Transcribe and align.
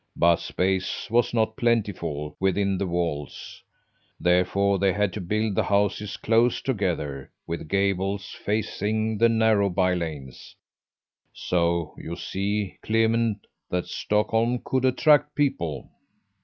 But 0.15 0.37
space 0.39 1.11
was 1.11 1.31
not 1.31 1.55
plentiful 1.55 2.35
within 2.39 2.79
the 2.79 2.87
walls, 2.87 3.61
therefore 4.19 4.79
they 4.79 4.93
had 4.93 5.13
to 5.13 5.21
build 5.21 5.53
the 5.53 5.61
houses 5.65 6.17
close 6.17 6.59
together, 6.59 7.29
with 7.45 7.67
gables 7.67 8.31
facing 8.43 9.19
the 9.19 9.29
narrow 9.29 9.69
by 9.69 9.93
lanes. 9.93 10.55
So 11.33 11.93
you 11.99 12.15
see, 12.15 12.79
Clement, 12.81 13.45
that 13.69 13.85
Stockholm 13.85 14.61
could 14.65 14.85
attract 14.85 15.35
people!" 15.35 15.91